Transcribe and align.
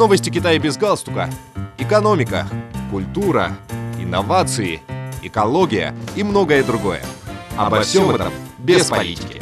Новости 0.00 0.30
Китая 0.30 0.58
без 0.58 0.78
галстука. 0.78 1.28
Экономика, 1.76 2.48
культура, 2.90 3.52
инновации, 3.98 4.80
экология 5.22 5.94
и 6.16 6.22
многое 6.22 6.64
другое. 6.64 7.02
Обо 7.54 7.82
всем 7.82 8.08
этом 8.08 8.32
без 8.56 8.86
политики. 8.86 9.39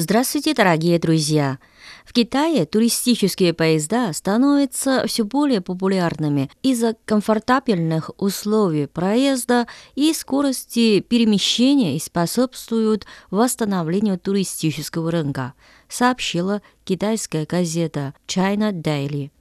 Здравствуйте, 0.00 0.54
дорогие 0.54 1.00
друзья! 1.00 1.58
В 2.04 2.12
Китае 2.12 2.66
туристические 2.66 3.52
поезда 3.52 4.12
становятся 4.12 5.02
все 5.08 5.24
более 5.24 5.60
популярными 5.60 6.52
из-за 6.62 6.94
комфортабельных 7.04 8.12
условий 8.16 8.86
проезда 8.86 9.66
и 9.96 10.12
скорости 10.14 11.00
перемещения 11.00 11.96
и 11.96 11.98
способствуют 11.98 13.06
восстановлению 13.32 14.20
туристического 14.20 15.10
рынка, 15.10 15.54
сообщила 15.88 16.62
китайская 16.84 17.44
газета 17.44 18.14
China 18.28 18.70
Daily. 18.70 19.32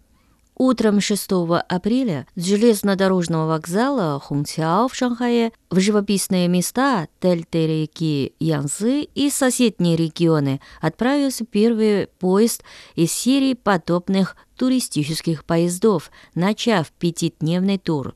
Утром 0.59 0.99
6 1.01 1.29
апреля 1.69 2.25
с 2.35 2.43
железнодорожного 2.43 3.47
вокзала 3.47 4.19
Хунцяо 4.19 4.87
в 4.87 4.95
Шанхае 4.95 5.51
в 5.69 5.79
живописные 5.79 6.47
места 6.47 7.07
дельты 7.21 7.67
реки 7.67 8.33
Янзы 8.39 9.03
и 9.03 9.29
соседние 9.29 9.95
регионы 9.95 10.59
отправился 10.81 11.45
первый 11.45 12.07
поезд 12.07 12.63
из 12.95 13.11
серии 13.11 13.53
подобных 13.53 14.35
туристических 14.55 15.45
поездов, 15.45 16.09
начав 16.33 16.91
пятидневный 16.91 17.77
тур. 17.77 18.15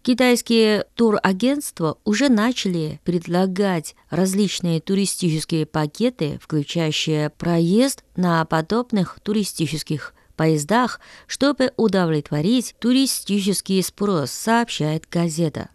Китайские 0.00 0.86
турагентства 0.94 1.98
уже 2.04 2.30
начали 2.30 2.98
предлагать 3.04 3.94
различные 4.08 4.80
туристические 4.80 5.66
пакеты, 5.66 6.38
включающие 6.42 7.28
проезд 7.28 8.04
на 8.16 8.42
подобных 8.46 9.18
туристических 9.22 10.14
поездах, 10.34 11.00
чтобы 11.26 11.72
удовлетворить 11.76 12.74
туристический 12.78 13.82
спрос, 13.82 14.30
сообщает 14.30 15.08
газета. 15.10 15.70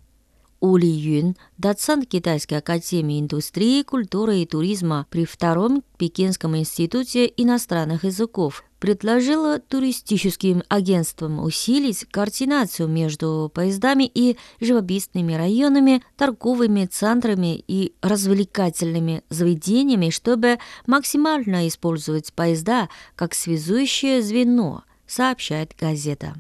Ули 0.60 0.86
Юн, 0.86 1.36
доцент 1.58 2.08
Китайской 2.08 2.56
академии 2.56 3.20
индустрии, 3.20 3.82
культуры 3.84 4.40
и 4.40 4.46
туризма 4.46 5.08
при 5.10 5.26
Втором 5.26 5.84
Пекинском 5.98 6.58
институте 6.58 7.32
иностранных 7.38 8.04
языков, 8.04 8.64
предложила 8.80 9.60
туристическим 9.60 10.64
агентствам 10.70 11.44
усилить 11.44 12.06
координацию 12.06 12.88
между 12.88 13.52
поездами 13.54 14.10
и 14.14 14.38
живописными 14.60 15.34
районами, 15.34 16.04
торговыми 16.18 16.86
центрами 16.86 17.64
и 17.68 17.94
развлекательными 18.02 19.24
заведениями, 19.30 20.10
чтобы 20.10 20.60
максимально 20.88 21.68
использовать 21.68 22.34
поезда 22.34 22.90
как 23.16 23.34
связующее 23.34 24.22
звено, 24.22 24.84
сообщает 25.06 25.74
газета. 25.80 26.36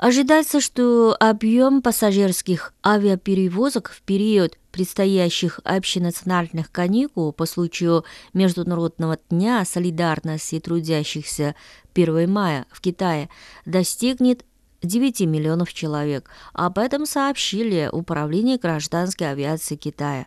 Ожидается, 0.00 0.60
что 0.60 1.14
объем 1.20 1.82
пассажирских 1.82 2.72
авиаперевозок 2.82 3.90
в 3.90 4.00
период 4.00 4.56
предстоящих 4.70 5.60
общенациональных 5.64 6.70
каникул 6.70 7.32
по 7.32 7.46
случаю 7.46 8.04
Международного 8.32 9.18
дня 9.28 9.64
солидарности 9.64 10.60
трудящихся 10.60 11.54
1 11.94 12.30
мая 12.30 12.66
в 12.70 12.80
Китае 12.80 13.28
достигнет 13.64 14.44
9 14.82 15.20
миллионов 15.22 15.72
человек. 15.72 16.30
Об 16.52 16.78
этом 16.78 17.06
сообщили 17.06 17.88
Управление 17.92 18.58
гражданской 18.58 19.30
авиации 19.30 19.76
Китая. 19.76 20.26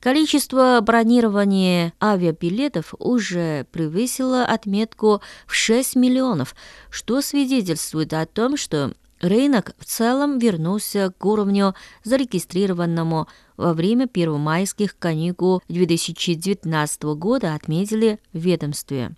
Количество 0.00 0.78
бронирования 0.82 1.94
авиабилетов 1.98 2.94
уже 2.98 3.66
превысило 3.72 4.44
отметку 4.44 5.22
в 5.46 5.54
6 5.54 5.96
миллионов, 5.96 6.54
что 6.90 7.22
свидетельствует 7.22 8.12
о 8.12 8.26
том, 8.26 8.58
что 8.58 8.92
рынок 9.20 9.74
в 9.78 9.84
целом 9.84 10.38
вернулся 10.38 11.12
к 11.16 11.24
уровню, 11.24 11.74
зарегистрированному 12.02 13.28
во 13.56 13.74
время 13.74 14.06
первомайских 14.06 14.98
каникул 14.98 15.62
2019 15.68 17.02
года, 17.02 17.54
отметили 17.54 18.18
в 18.32 18.38
ведомстве. 18.38 19.14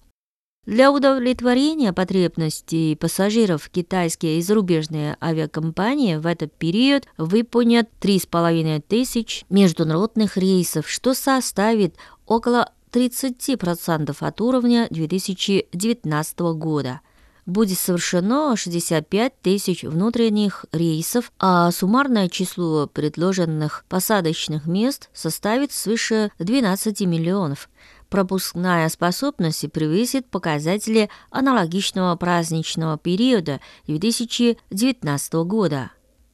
Для 0.67 0.91
удовлетворения 0.91 1.93
потребностей 1.93 2.97
пассажиров 2.97 3.69
китайские 3.69 4.39
и 4.39 4.43
зарубежные 4.43 5.17
авиакомпании 5.23 6.17
в 6.17 6.27
этот 6.27 6.53
период 6.53 7.07
выполнят 7.19 7.89
3,5 8.01 8.83
тысяч 8.89 9.45
международных 9.49 10.37
рейсов, 10.37 10.89
что 10.91 11.15
составит 11.15 11.95
около 12.27 12.73
30% 12.91 14.17
от 14.19 14.41
уровня 14.41 14.89
2019 14.91 16.39
года. 16.57 17.01
Будет 17.47 17.79
совершено 17.79 18.57
65 18.57 19.41
тысяч 19.41 19.85
внутренних 19.85 20.67
рейсов, 20.73 21.33
а 21.39 21.71
суммарное 21.71 22.29
число 22.29 22.89
предложенных 22.89 23.85
посадочных 23.89 24.67
мест 24.67 25.09
составит 25.15 25.73
свыше 25.73 26.31
12 26.39 27.01
миллионов– 27.03 27.71
пропускная 28.09 28.89
способность 28.89 29.71
превысит 29.73 30.27
показатели 30.27 31.11
аналогичного 31.31 32.17
праздничного 32.17 32.99
периода 32.99 33.61
2019 33.87 35.33
года. 35.45 35.91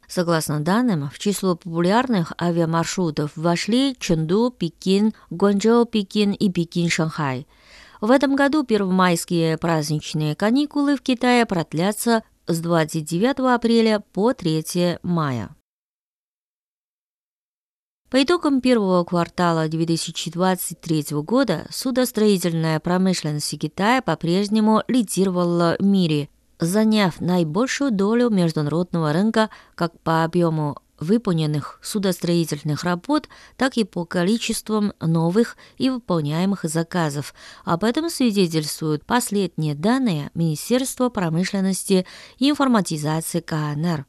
Согласно 0.06 0.60
данным, 0.60 1.08
в 1.08 1.18
число 1.18 1.56
популярных 1.56 2.32
авиамаршрутов 2.40 3.32
вошли 3.34 3.96
Чэнду, 3.98 4.54
Пекин, 4.56 5.14
Гуанчжоу, 5.30 5.86
Пекин 5.86 6.32
и 6.32 6.50
Пекин-Шанхай. 6.50 7.46
В 8.02 8.10
этом 8.10 8.34
году 8.34 8.64
первомайские 8.64 9.56
праздничные 9.56 10.34
каникулы 10.34 10.96
в 10.96 11.02
Китае 11.02 11.46
продлятся 11.46 12.24
с 12.48 12.58
29 12.58 13.54
апреля 13.54 14.00
по 14.12 14.32
3 14.32 14.98
мая. 15.04 15.54
По 18.10 18.20
итогам 18.20 18.60
первого 18.60 19.04
квартала 19.04 19.68
2023 19.68 21.04
года 21.22 21.68
судостроительная 21.70 22.80
промышленность 22.80 23.56
Китая 23.56 24.02
по-прежнему 24.02 24.82
лидировала 24.88 25.76
в 25.78 25.84
мире, 25.84 26.28
заняв 26.58 27.20
наибольшую 27.20 27.92
долю 27.92 28.30
международного 28.30 29.12
рынка 29.12 29.48
как 29.76 29.96
по 30.00 30.24
объему 30.24 30.76
выполненных 31.02 31.78
судостроительных 31.82 32.84
работ, 32.84 33.28
так 33.56 33.76
и 33.76 33.84
по 33.84 34.04
количествам 34.04 34.92
новых 35.00 35.56
и 35.78 35.90
выполняемых 35.90 36.64
заказов. 36.64 37.34
Об 37.64 37.84
этом 37.84 38.08
свидетельствуют 38.08 39.04
последние 39.04 39.74
данные 39.74 40.30
Министерства 40.34 41.08
промышленности 41.08 42.06
и 42.38 42.50
информатизации 42.50 43.40
КНР. 43.40 44.06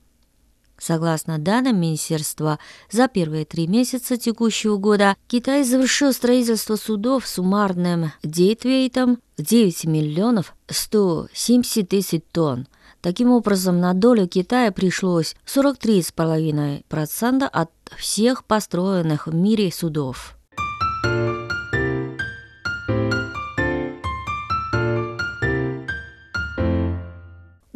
Согласно 0.86 1.40
данным 1.40 1.80
Министерства, 1.80 2.60
за 2.92 3.08
первые 3.08 3.46
три 3.46 3.68
месяца 3.68 4.18
текущего 4.18 4.76
года 4.76 5.16
Китай 5.30 5.64
завершил 5.64 6.12
строительство 6.12 6.76
судов 6.76 7.26
суммарным 7.26 8.12
дейтвейтом 8.22 9.20
9 9.38 9.86
миллионов 9.86 10.54
170 10.68 11.88
тысяч 11.88 12.24
тонн. 12.34 12.68
Таким 13.00 13.32
образом, 13.32 13.80
на 13.80 13.94
долю 13.94 14.28
Китая 14.28 14.74
пришлось 14.74 15.38
43,5% 15.46 17.46
от 17.46 17.72
всех 17.98 18.44
построенных 18.44 19.28
в 19.28 19.34
мире 19.34 19.72
судов. 19.72 20.36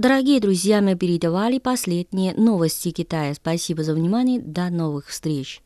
Дорогие 0.08 0.40
друзья, 0.40 0.80
мы 0.80 0.96
передавали 0.96 1.60
последние 1.60 2.34
новости 2.34 2.92
Китая. 2.92 3.34
Спасибо 3.34 3.84
за 3.84 3.94
внимание. 3.94 4.40
До 4.40 4.70
новых 4.70 5.08
встреч. 5.08 5.62